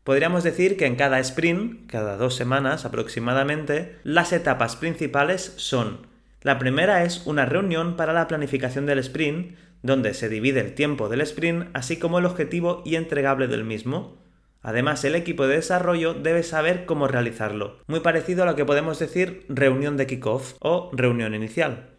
Podríamos 0.03 0.43
decir 0.43 0.77
que 0.77 0.87
en 0.87 0.95
cada 0.95 1.19
sprint, 1.19 1.89
cada 1.89 2.17
dos 2.17 2.35
semanas 2.35 2.85
aproximadamente, 2.85 3.99
las 4.03 4.33
etapas 4.33 4.75
principales 4.75 5.53
son 5.57 6.09
la 6.43 6.57
primera 6.57 7.03
es 7.03 7.27
una 7.27 7.45
reunión 7.45 7.95
para 7.95 8.13
la 8.13 8.27
planificación 8.27 8.87
del 8.87 8.97
sprint, 8.97 9.55
donde 9.83 10.15
se 10.15 10.27
divide 10.27 10.59
el 10.59 10.73
tiempo 10.73 11.07
del 11.07 11.21
sprint, 11.21 11.67
así 11.73 11.97
como 11.97 12.17
el 12.17 12.25
objetivo 12.25 12.81
y 12.83 12.95
entregable 12.95 13.47
del 13.47 13.63
mismo. 13.63 14.17
Además, 14.61 15.03
el 15.05 15.15
equipo 15.15 15.47
de 15.47 15.55
desarrollo 15.55 16.13
debe 16.13 16.43
saber 16.43 16.85
cómo 16.85 17.07
realizarlo, 17.07 17.79
muy 17.87 18.01
parecido 18.01 18.43
a 18.43 18.45
lo 18.45 18.55
que 18.55 18.65
podemos 18.65 18.99
decir 18.99 19.45
reunión 19.49 19.97
de 19.97 20.07
kickoff 20.07 20.53
o 20.59 20.91
reunión 20.93 21.33
inicial. 21.33 21.89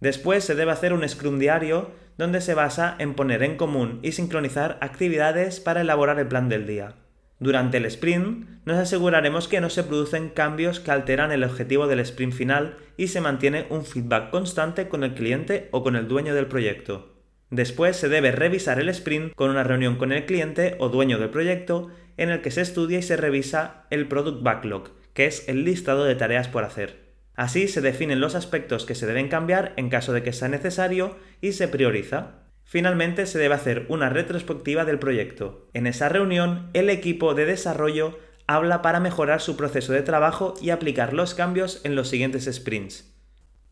Después 0.00 0.44
se 0.44 0.54
debe 0.54 0.72
hacer 0.72 0.92
un 0.92 1.08
Scrum 1.08 1.38
diario 1.38 1.90
donde 2.18 2.40
se 2.40 2.54
basa 2.54 2.94
en 2.98 3.14
poner 3.14 3.42
en 3.42 3.56
común 3.56 4.00
y 4.02 4.12
sincronizar 4.12 4.78
actividades 4.80 5.60
para 5.60 5.80
elaborar 5.80 6.18
el 6.18 6.28
plan 6.28 6.48
del 6.48 6.66
día. 6.66 6.96
Durante 7.40 7.78
el 7.78 7.86
sprint 7.86 8.46
nos 8.64 8.78
aseguraremos 8.78 9.48
que 9.48 9.60
no 9.60 9.68
se 9.68 9.82
producen 9.82 10.28
cambios 10.28 10.78
que 10.78 10.92
alteran 10.92 11.32
el 11.32 11.42
objetivo 11.42 11.88
del 11.88 11.98
sprint 12.00 12.34
final 12.34 12.76
y 12.96 13.08
se 13.08 13.20
mantiene 13.20 13.66
un 13.68 13.84
feedback 13.84 14.30
constante 14.30 14.88
con 14.88 15.02
el 15.02 15.14
cliente 15.14 15.68
o 15.72 15.82
con 15.82 15.96
el 15.96 16.06
dueño 16.06 16.34
del 16.36 16.46
proyecto. 16.46 17.11
Después 17.52 17.98
se 17.98 18.08
debe 18.08 18.32
revisar 18.32 18.80
el 18.80 18.88
sprint 18.88 19.34
con 19.34 19.50
una 19.50 19.62
reunión 19.62 19.96
con 19.96 20.10
el 20.10 20.24
cliente 20.24 20.74
o 20.78 20.88
dueño 20.88 21.18
del 21.18 21.28
proyecto 21.28 21.90
en 22.16 22.30
el 22.30 22.40
que 22.40 22.50
se 22.50 22.62
estudia 22.62 22.98
y 22.98 23.02
se 23.02 23.18
revisa 23.18 23.84
el 23.90 24.08
Product 24.08 24.42
Backlog, 24.42 24.88
que 25.12 25.26
es 25.26 25.46
el 25.50 25.62
listado 25.62 26.04
de 26.04 26.14
tareas 26.14 26.48
por 26.48 26.64
hacer. 26.64 27.12
Así 27.34 27.68
se 27.68 27.82
definen 27.82 28.20
los 28.20 28.34
aspectos 28.34 28.86
que 28.86 28.94
se 28.94 29.04
deben 29.04 29.28
cambiar 29.28 29.74
en 29.76 29.90
caso 29.90 30.14
de 30.14 30.22
que 30.22 30.32
sea 30.32 30.48
necesario 30.48 31.18
y 31.42 31.52
se 31.52 31.68
prioriza. 31.68 32.36
Finalmente 32.64 33.26
se 33.26 33.38
debe 33.38 33.54
hacer 33.54 33.84
una 33.90 34.08
retrospectiva 34.08 34.86
del 34.86 34.98
proyecto. 34.98 35.68
En 35.74 35.86
esa 35.86 36.08
reunión, 36.08 36.70
el 36.72 36.88
equipo 36.88 37.34
de 37.34 37.44
desarrollo 37.44 38.18
habla 38.46 38.80
para 38.80 38.98
mejorar 38.98 39.42
su 39.42 39.58
proceso 39.58 39.92
de 39.92 40.00
trabajo 40.00 40.54
y 40.62 40.70
aplicar 40.70 41.12
los 41.12 41.34
cambios 41.34 41.82
en 41.84 41.96
los 41.96 42.08
siguientes 42.08 42.48
sprints. 42.50 43.11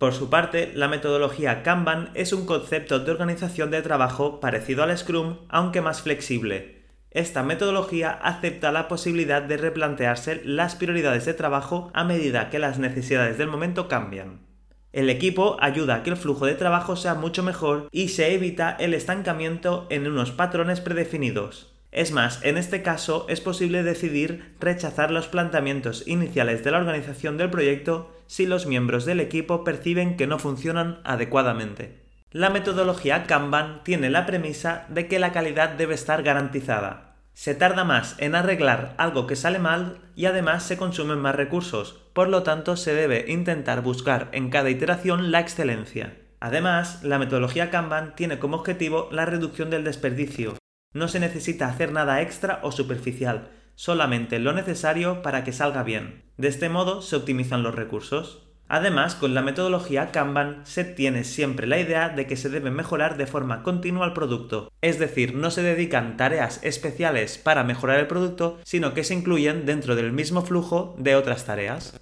Por 0.00 0.14
su 0.14 0.30
parte, 0.30 0.72
la 0.74 0.88
metodología 0.88 1.62
Kanban 1.62 2.08
es 2.14 2.32
un 2.32 2.46
concepto 2.46 3.00
de 3.00 3.10
organización 3.10 3.70
de 3.70 3.82
trabajo 3.82 4.40
parecido 4.40 4.82
al 4.82 4.96
Scrum, 4.96 5.40
aunque 5.50 5.82
más 5.82 6.00
flexible. 6.00 6.86
Esta 7.10 7.42
metodología 7.42 8.10
acepta 8.10 8.72
la 8.72 8.88
posibilidad 8.88 9.42
de 9.42 9.58
replantearse 9.58 10.40
las 10.42 10.74
prioridades 10.74 11.26
de 11.26 11.34
trabajo 11.34 11.90
a 11.92 12.04
medida 12.04 12.48
que 12.48 12.58
las 12.58 12.78
necesidades 12.78 13.36
del 13.36 13.48
momento 13.48 13.88
cambian. 13.88 14.40
El 14.94 15.10
equipo 15.10 15.58
ayuda 15.60 15.96
a 15.96 16.02
que 16.02 16.08
el 16.08 16.16
flujo 16.16 16.46
de 16.46 16.54
trabajo 16.54 16.96
sea 16.96 17.14
mucho 17.14 17.42
mejor 17.42 17.88
y 17.92 18.08
se 18.08 18.32
evita 18.32 18.74
el 18.80 18.94
estancamiento 18.94 19.86
en 19.90 20.06
unos 20.06 20.32
patrones 20.32 20.80
predefinidos. 20.80 21.74
Es 21.92 22.10
más, 22.10 22.42
en 22.42 22.56
este 22.56 22.80
caso 22.80 23.26
es 23.28 23.42
posible 23.42 23.82
decidir 23.82 24.54
rechazar 24.60 25.10
los 25.10 25.28
planteamientos 25.28 26.04
iniciales 26.06 26.64
de 26.64 26.70
la 26.70 26.78
organización 26.78 27.36
del 27.36 27.50
proyecto 27.50 28.14
si 28.30 28.46
los 28.46 28.64
miembros 28.64 29.06
del 29.06 29.18
equipo 29.18 29.64
perciben 29.64 30.16
que 30.16 30.28
no 30.28 30.38
funcionan 30.38 31.00
adecuadamente. 31.02 32.04
La 32.30 32.48
metodología 32.48 33.24
Kanban 33.24 33.82
tiene 33.82 34.08
la 34.08 34.24
premisa 34.24 34.86
de 34.88 35.08
que 35.08 35.18
la 35.18 35.32
calidad 35.32 35.70
debe 35.70 35.94
estar 35.94 36.22
garantizada. 36.22 37.16
Se 37.34 37.56
tarda 37.56 37.82
más 37.82 38.14
en 38.18 38.36
arreglar 38.36 38.94
algo 38.98 39.26
que 39.26 39.34
sale 39.34 39.58
mal 39.58 39.98
y 40.14 40.26
además 40.26 40.62
se 40.62 40.76
consumen 40.76 41.18
más 41.18 41.34
recursos, 41.34 42.04
por 42.12 42.28
lo 42.28 42.44
tanto 42.44 42.76
se 42.76 42.94
debe 42.94 43.24
intentar 43.26 43.82
buscar 43.82 44.28
en 44.30 44.48
cada 44.48 44.70
iteración 44.70 45.32
la 45.32 45.40
excelencia. 45.40 46.16
Además, 46.38 47.02
la 47.02 47.18
metodología 47.18 47.68
Kanban 47.70 48.14
tiene 48.14 48.38
como 48.38 48.58
objetivo 48.58 49.08
la 49.10 49.26
reducción 49.26 49.70
del 49.70 49.82
desperdicio. 49.82 50.56
No 50.94 51.08
se 51.08 51.18
necesita 51.18 51.66
hacer 51.66 51.90
nada 51.90 52.22
extra 52.22 52.60
o 52.62 52.70
superficial, 52.70 53.48
solamente 53.80 54.38
lo 54.40 54.52
necesario 54.52 55.22
para 55.22 55.42
que 55.42 55.54
salga 55.54 55.82
bien. 55.82 56.22
De 56.36 56.48
este 56.48 56.68
modo 56.68 57.00
se 57.00 57.16
optimizan 57.16 57.62
los 57.62 57.74
recursos. 57.74 58.42
Además, 58.68 59.14
con 59.14 59.32
la 59.32 59.40
metodología 59.40 60.10
Kanban 60.12 60.60
se 60.64 60.84
tiene 60.84 61.24
siempre 61.24 61.66
la 61.66 61.78
idea 61.78 62.10
de 62.10 62.26
que 62.26 62.36
se 62.36 62.50
debe 62.50 62.70
mejorar 62.70 63.16
de 63.16 63.26
forma 63.26 63.62
continua 63.62 64.04
el 64.04 64.12
producto. 64.12 64.70
Es 64.82 64.98
decir, 64.98 65.34
no 65.34 65.50
se 65.50 65.62
dedican 65.62 66.18
tareas 66.18 66.60
especiales 66.62 67.38
para 67.38 67.64
mejorar 67.64 67.98
el 68.00 68.06
producto, 68.06 68.58
sino 68.64 68.92
que 68.92 69.02
se 69.02 69.14
incluyen 69.14 69.64
dentro 69.64 69.96
del 69.96 70.12
mismo 70.12 70.42
flujo 70.42 70.94
de 70.98 71.16
otras 71.16 71.46
tareas. 71.46 71.98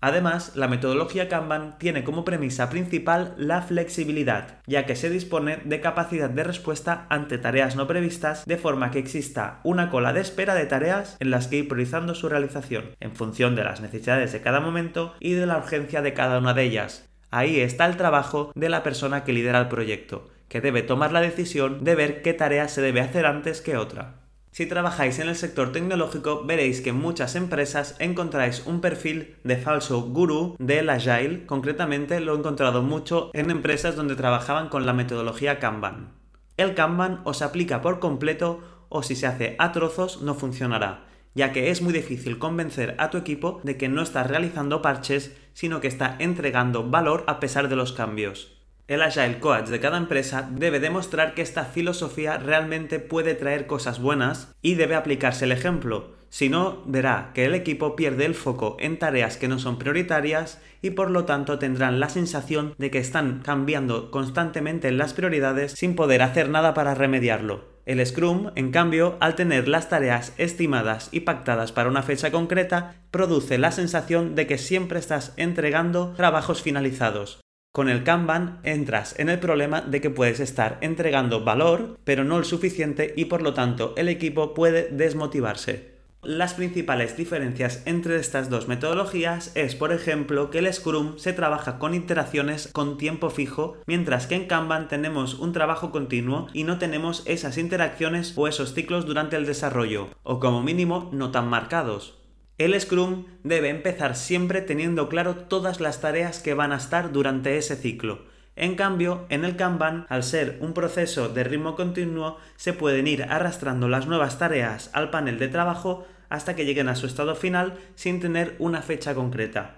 Además, 0.00 0.52
la 0.54 0.68
metodología 0.68 1.28
Kanban 1.28 1.76
tiene 1.78 2.04
como 2.04 2.24
premisa 2.24 2.70
principal 2.70 3.34
la 3.36 3.62
flexibilidad, 3.62 4.58
ya 4.66 4.86
que 4.86 4.94
se 4.94 5.10
dispone 5.10 5.58
de 5.64 5.80
capacidad 5.80 6.30
de 6.30 6.44
respuesta 6.44 7.06
ante 7.08 7.36
tareas 7.38 7.74
no 7.74 7.88
previstas, 7.88 8.44
de 8.46 8.58
forma 8.58 8.92
que 8.92 9.00
exista 9.00 9.60
una 9.64 9.90
cola 9.90 10.12
de 10.12 10.20
espera 10.20 10.54
de 10.54 10.66
tareas 10.66 11.16
en 11.18 11.30
las 11.30 11.48
que 11.48 11.56
ir 11.56 11.68
priorizando 11.68 12.14
su 12.14 12.28
realización, 12.28 12.90
en 13.00 13.16
función 13.16 13.56
de 13.56 13.64
las 13.64 13.80
necesidades 13.80 14.32
de 14.32 14.40
cada 14.40 14.60
momento 14.60 15.14
y 15.18 15.32
de 15.32 15.46
la 15.46 15.58
urgencia 15.58 16.00
de 16.00 16.14
cada 16.14 16.38
una 16.38 16.54
de 16.54 16.62
ellas. 16.62 17.08
Ahí 17.30 17.60
está 17.60 17.86
el 17.86 17.96
trabajo 17.96 18.52
de 18.54 18.68
la 18.68 18.82
persona 18.82 19.24
que 19.24 19.32
lidera 19.32 19.58
el 19.58 19.68
proyecto, 19.68 20.28
que 20.48 20.60
debe 20.60 20.82
tomar 20.82 21.12
la 21.12 21.20
decisión 21.20 21.84
de 21.84 21.94
ver 21.94 22.22
qué 22.22 22.34
tarea 22.34 22.68
se 22.68 22.80
debe 22.80 23.00
hacer 23.00 23.26
antes 23.26 23.60
que 23.60 23.76
otra. 23.76 24.27
Si 24.58 24.66
trabajáis 24.66 25.20
en 25.20 25.28
el 25.28 25.36
sector 25.36 25.70
tecnológico, 25.70 26.42
veréis 26.44 26.80
que 26.80 26.90
en 26.90 26.96
muchas 26.96 27.36
empresas 27.36 27.94
encontráis 28.00 28.66
un 28.66 28.80
perfil 28.80 29.36
de 29.44 29.56
falso 29.56 30.02
gurú 30.02 30.56
del 30.58 30.90
Agile. 30.90 31.46
Concretamente 31.46 32.18
lo 32.18 32.34
he 32.34 32.38
encontrado 32.38 32.82
mucho 32.82 33.30
en 33.34 33.52
empresas 33.52 33.94
donde 33.94 34.16
trabajaban 34.16 34.68
con 34.68 34.84
la 34.84 34.92
metodología 34.92 35.60
Kanban. 35.60 36.10
El 36.56 36.74
Kanban 36.74 37.20
os 37.22 37.40
aplica 37.40 37.82
por 37.82 38.00
completo 38.00 38.60
o 38.88 39.04
si 39.04 39.14
se 39.14 39.28
hace 39.28 39.54
a 39.60 39.70
trozos 39.70 40.22
no 40.22 40.34
funcionará, 40.34 41.06
ya 41.36 41.52
que 41.52 41.70
es 41.70 41.80
muy 41.80 41.92
difícil 41.92 42.40
convencer 42.40 42.96
a 42.98 43.10
tu 43.10 43.16
equipo 43.16 43.60
de 43.62 43.76
que 43.76 43.88
no 43.88 44.02
estás 44.02 44.26
realizando 44.26 44.82
parches, 44.82 45.36
sino 45.52 45.80
que 45.80 45.86
está 45.86 46.16
entregando 46.18 46.90
valor 46.90 47.22
a 47.28 47.38
pesar 47.38 47.68
de 47.68 47.76
los 47.76 47.92
cambios. 47.92 48.57
El 48.88 49.02
Agile 49.02 49.38
Coach 49.38 49.66
de 49.66 49.80
cada 49.80 49.98
empresa 49.98 50.48
debe 50.50 50.80
demostrar 50.80 51.34
que 51.34 51.42
esta 51.42 51.66
filosofía 51.66 52.38
realmente 52.38 52.98
puede 52.98 53.34
traer 53.34 53.66
cosas 53.66 54.00
buenas 54.00 54.54
y 54.62 54.76
debe 54.76 54.94
aplicarse 54.94 55.44
el 55.44 55.52
ejemplo. 55.52 56.16
Si 56.30 56.48
no, 56.48 56.82
verá 56.86 57.32
que 57.34 57.44
el 57.44 57.54
equipo 57.54 57.96
pierde 57.96 58.24
el 58.24 58.34
foco 58.34 58.78
en 58.80 58.98
tareas 58.98 59.36
que 59.36 59.46
no 59.46 59.58
son 59.58 59.78
prioritarias 59.78 60.62
y 60.80 60.90
por 60.90 61.10
lo 61.10 61.26
tanto 61.26 61.58
tendrán 61.58 62.00
la 62.00 62.08
sensación 62.08 62.74
de 62.78 62.90
que 62.90 62.98
están 62.98 63.42
cambiando 63.44 64.10
constantemente 64.10 64.90
las 64.90 65.12
prioridades 65.12 65.72
sin 65.72 65.94
poder 65.94 66.22
hacer 66.22 66.48
nada 66.48 66.72
para 66.72 66.94
remediarlo. 66.94 67.66
El 67.84 68.04
Scrum, 68.06 68.52
en 68.54 68.70
cambio, 68.70 69.18
al 69.20 69.34
tener 69.34 69.68
las 69.68 69.90
tareas 69.90 70.32
estimadas 70.38 71.10
y 71.12 71.20
pactadas 71.20 71.72
para 71.72 71.90
una 71.90 72.02
fecha 72.02 72.30
concreta, 72.30 72.94
produce 73.10 73.58
la 73.58 73.70
sensación 73.70 74.34
de 74.34 74.46
que 74.46 74.56
siempre 74.56 74.98
estás 74.98 75.34
entregando 75.36 76.14
trabajos 76.14 76.62
finalizados, 76.62 77.40
Con 77.72 77.88
el 77.88 78.02
Kanban 78.02 78.60
entras 78.64 79.14
en 79.18 79.28
el 79.28 79.38
problema 79.38 79.82
de 79.82 80.00
que 80.00 80.10
puedes 80.10 80.40
estar 80.40 80.78
entregando 80.80 81.44
valor, 81.44 81.98
pero 82.04 82.24
no 82.24 82.38
el 82.38 82.44
suficiente 82.44 83.14
y 83.16 83.26
por 83.26 83.42
lo 83.42 83.54
tanto 83.54 83.94
el 83.96 84.08
equipo 84.08 84.54
puede 84.54 84.88
desmotivarse. 84.90 85.98
Las 86.22 86.54
principales 86.54 87.16
diferencias 87.16 87.82
entre 87.86 88.16
estas 88.16 88.50
dos 88.50 88.66
metodologías 88.66 89.52
es, 89.54 89.76
por 89.76 89.92
ejemplo, 89.92 90.50
que 90.50 90.58
el 90.58 90.72
Scrum 90.72 91.16
se 91.16 91.32
trabaja 91.32 91.78
con 91.78 91.94
iteraciones 91.94 92.68
con 92.72 92.98
tiempo 92.98 93.30
fijo, 93.30 93.76
mientras 93.86 94.26
que 94.26 94.34
en 94.34 94.48
Kanban 94.48 94.88
tenemos 94.88 95.34
un 95.34 95.52
trabajo 95.52 95.92
continuo 95.92 96.48
y 96.52 96.64
no 96.64 96.78
tenemos 96.78 97.22
esas 97.26 97.56
interacciones 97.56 98.32
o 98.34 98.48
esos 98.48 98.74
ciclos 98.74 99.06
durante 99.06 99.36
el 99.36 99.46
desarrollo, 99.46 100.08
o 100.24 100.40
como 100.40 100.60
mínimo 100.60 101.08
no 101.12 101.30
tan 101.30 101.46
marcados. 101.46 102.17
El 102.58 102.78
Scrum 102.80 103.26
debe 103.44 103.68
empezar 103.68 104.16
siempre 104.16 104.60
teniendo 104.62 105.08
claro 105.08 105.36
todas 105.36 105.80
las 105.80 106.00
tareas 106.00 106.40
que 106.40 106.54
van 106.54 106.72
a 106.72 106.78
estar 106.78 107.12
durante 107.12 107.56
ese 107.56 107.76
ciclo. 107.76 108.22
En 108.56 108.74
cambio, 108.74 109.26
en 109.28 109.44
el 109.44 109.54
Kanban, 109.54 110.06
al 110.08 110.24
ser 110.24 110.58
un 110.60 110.74
proceso 110.74 111.28
de 111.28 111.44
ritmo 111.44 111.76
continuo, 111.76 112.38
se 112.56 112.72
pueden 112.72 113.06
ir 113.06 113.22
arrastrando 113.22 113.88
las 113.88 114.08
nuevas 114.08 114.40
tareas 114.40 114.90
al 114.92 115.10
panel 115.10 115.38
de 115.38 115.46
trabajo 115.46 116.04
hasta 116.30 116.56
que 116.56 116.64
lleguen 116.64 116.88
a 116.88 116.96
su 116.96 117.06
estado 117.06 117.36
final 117.36 117.78
sin 117.94 118.18
tener 118.18 118.56
una 118.58 118.82
fecha 118.82 119.14
concreta. 119.14 119.77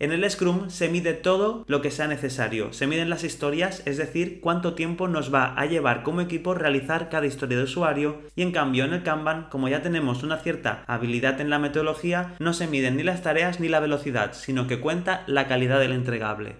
En 0.00 0.12
el 0.12 0.28
Scrum 0.30 0.70
se 0.70 0.88
mide 0.88 1.12
todo 1.12 1.62
lo 1.68 1.82
que 1.82 1.90
sea 1.90 2.08
necesario, 2.08 2.72
se 2.72 2.86
miden 2.86 3.10
las 3.10 3.22
historias, 3.22 3.82
es 3.84 3.98
decir, 3.98 4.40
cuánto 4.40 4.72
tiempo 4.72 5.08
nos 5.08 5.32
va 5.32 5.52
a 5.52 5.66
llevar 5.66 6.02
como 6.04 6.22
equipo 6.22 6.54
realizar 6.54 7.10
cada 7.10 7.26
historia 7.26 7.58
de 7.58 7.64
usuario, 7.64 8.22
y 8.34 8.40
en 8.40 8.50
cambio 8.50 8.86
en 8.86 8.94
el 8.94 9.02
Kanban, 9.02 9.48
como 9.50 9.68
ya 9.68 9.82
tenemos 9.82 10.22
una 10.22 10.38
cierta 10.38 10.84
habilidad 10.86 11.38
en 11.42 11.50
la 11.50 11.58
metodología, 11.58 12.34
no 12.38 12.54
se 12.54 12.66
miden 12.66 12.96
ni 12.96 13.02
las 13.02 13.20
tareas 13.20 13.60
ni 13.60 13.68
la 13.68 13.78
velocidad, 13.78 14.32
sino 14.32 14.66
que 14.66 14.80
cuenta 14.80 15.22
la 15.26 15.46
calidad 15.48 15.78
del 15.78 15.92
entregable. 15.92 16.56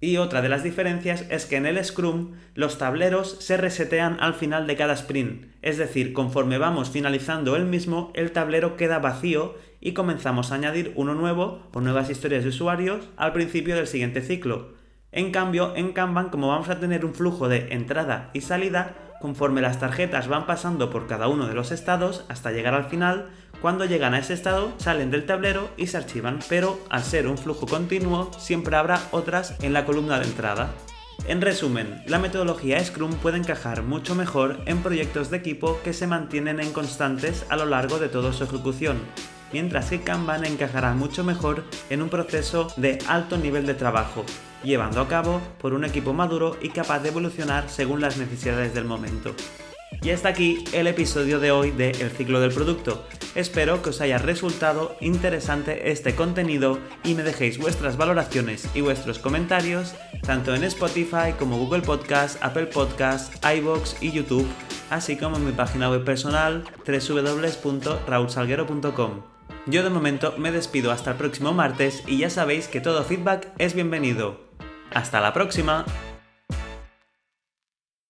Y 0.00 0.18
otra 0.18 0.42
de 0.42 0.48
las 0.50 0.62
diferencias 0.62 1.24
es 1.30 1.46
que 1.46 1.56
en 1.56 1.66
el 1.66 1.82
Scrum 1.82 2.34
los 2.54 2.78
tableros 2.78 3.38
se 3.40 3.56
resetean 3.56 4.18
al 4.20 4.34
final 4.34 4.66
de 4.66 4.76
cada 4.76 4.92
sprint, 4.92 5.46
es 5.62 5.78
decir, 5.78 6.12
conforme 6.12 6.58
vamos 6.58 6.90
finalizando 6.90 7.56
el 7.56 7.64
mismo, 7.64 8.12
el 8.14 8.30
tablero 8.30 8.76
queda 8.76 8.98
vacío 9.00 9.56
y 9.80 9.92
comenzamos 9.92 10.50
a 10.50 10.56
añadir 10.56 10.92
uno 10.96 11.14
nuevo 11.14 11.62
o 11.72 11.80
nuevas 11.80 12.10
historias 12.10 12.42
de 12.42 12.50
usuarios 12.50 13.08
al 13.16 13.32
principio 13.32 13.76
del 13.76 13.86
siguiente 13.86 14.22
ciclo. 14.22 14.74
En 15.10 15.30
cambio, 15.32 15.74
en 15.74 15.92
Kanban, 15.92 16.28
como 16.28 16.48
vamos 16.48 16.68
a 16.68 16.80
tener 16.80 17.04
un 17.04 17.14
flujo 17.14 17.48
de 17.48 17.72
entrada 17.72 18.30
y 18.34 18.42
salida, 18.42 18.94
conforme 19.20 19.60
las 19.60 19.80
tarjetas 19.80 20.28
van 20.28 20.46
pasando 20.46 20.90
por 20.90 21.06
cada 21.06 21.28
uno 21.28 21.46
de 21.46 21.54
los 21.54 21.72
estados 21.72 22.24
hasta 22.28 22.52
llegar 22.52 22.74
al 22.74 22.84
final, 22.84 23.30
cuando 23.60 23.84
llegan 23.84 24.14
a 24.14 24.18
ese 24.18 24.34
estado 24.34 24.72
salen 24.78 25.10
del 25.10 25.26
tablero 25.26 25.70
y 25.76 25.86
se 25.88 25.96
archivan, 25.96 26.38
pero 26.48 26.78
al 26.90 27.02
ser 27.02 27.26
un 27.26 27.38
flujo 27.38 27.66
continuo 27.66 28.30
siempre 28.38 28.76
habrá 28.76 29.00
otras 29.10 29.56
en 29.62 29.72
la 29.72 29.84
columna 29.84 30.20
de 30.20 30.26
entrada. 30.26 30.74
En 31.26 31.40
resumen, 31.40 32.02
la 32.06 32.18
metodología 32.18 32.82
Scrum 32.82 33.14
puede 33.14 33.38
encajar 33.38 33.82
mucho 33.82 34.14
mejor 34.14 34.60
en 34.66 34.82
proyectos 34.82 35.30
de 35.30 35.38
equipo 35.38 35.80
que 35.82 35.92
se 35.92 36.06
mantienen 36.06 36.60
en 36.60 36.72
constantes 36.72 37.44
a 37.48 37.56
lo 37.56 37.66
largo 37.66 37.98
de 37.98 38.08
toda 38.08 38.32
su 38.32 38.44
ejecución, 38.44 38.98
mientras 39.52 39.90
que 39.90 40.00
Kanban 40.00 40.44
encajará 40.44 40.94
mucho 40.94 41.24
mejor 41.24 41.64
en 41.90 42.02
un 42.02 42.08
proceso 42.08 42.72
de 42.76 42.98
alto 43.08 43.36
nivel 43.36 43.66
de 43.66 43.74
trabajo, 43.74 44.24
llevando 44.62 45.00
a 45.00 45.08
cabo 45.08 45.40
por 45.60 45.72
un 45.72 45.84
equipo 45.84 46.12
maduro 46.12 46.56
y 46.60 46.70
capaz 46.70 47.00
de 47.00 47.08
evolucionar 47.08 47.68
según 47.68 48.00
las 48.00 48.16
necesidades 48.16 48.74
del 48.74 48.84
momento. 48.84 49.34
Y 50.02 50.10
hasta 50.10 50.28
aquí 50.28 50.62
el 50.72 50.86
episodio 50.86 51.40
de 51.40 51.50
hoy 51.50 51.72
de 51.72 51.90
El 51.90 52.10
ciclo 52.10 52.40
del 52.40 52.52
producto. 52.52 53.04
Espero 53.34 53.82
que 53.82 53.90
os 53.90 54.00
haya 54.00 54.16
resultado 54.18 54.94
interesante 55.00 55.90
este 55.90 56.14
contenido 56.14 56.78
y 57.04 57.14
me 57.14 57.24
dejéis 57.24 57.58
vuestras 57.58 57.96
valoraciones 57.96 58.68
y 58.74 58.80
vuestros 58.80 59.18
comentarios 59.18 59.96
tanto 60.22 60.54
en 60.54 60.62
Spotify 60.64 61.32
como 61.38 61.58
Google 61.58 61.82
Podcast, 61.82 62.42
Apple 62.42 62.66
Podcast, 62.66 63.34
iBox 63.44 63.96
y 64.00 64.12
YouTube, 64.12 64.46
así 64.90 65.16
como 65.16 65.36
en 65.36 65.46
mi 65.46 65.52
página 65.52 65.90
web 65.90 66.04
personal 66.04 66.64
www.raulsalguero.com. 66.86 69.37
Yo 69.70 69.82
de 69.82 69.90
momento 69.90 70.34
me 70.38 70.50
despido 70.50 70.92
hasta 70.92 71.10
el 71.10 71.18
próximo 71.18 71.52
martes 71.52 72.02
y 72.06 72.16
ya 72.16 72.30
sabéis 72.30 72.68
que 72.68 72.80
todo 72.80 73.04
feedback 73.04 73.48
es 73.58 73.74
bienvenido. 73.74 74.40
¡Hasta 74.94 75.20
la 75.20 75.34
próxima! 75.34 75.84